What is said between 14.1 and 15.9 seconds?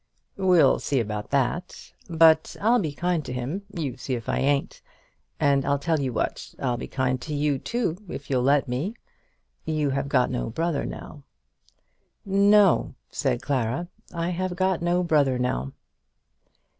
"I have got no brother now."